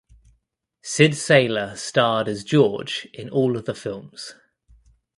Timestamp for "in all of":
3.13-3.65